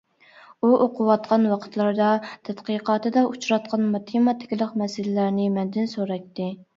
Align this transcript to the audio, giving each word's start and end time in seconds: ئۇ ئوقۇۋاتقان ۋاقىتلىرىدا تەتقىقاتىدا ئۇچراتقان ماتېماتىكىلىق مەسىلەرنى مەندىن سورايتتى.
ئۇ 0.59 0.69
ئوقۇۋاتقان 0.83 1.43
ۋاقىتلىرىدا 1.49 2.07
تەتقىقاتىدا 2.49 3.23
ئۇچراتقان 3.33 3.83
ماتېماتىكىلىق 3.97 4.73
مەسىلەرنى 4.83 5.47
مەندىن 5.59 5.91
سورايتتى. 5.93 6.49